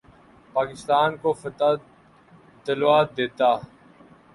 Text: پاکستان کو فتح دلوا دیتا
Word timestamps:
پاکستان 0.55 1.09
کو 1.21 1.29
فتح 1.41 1.71
دلوا 2.65 2.97
دیتا 3.15 3.51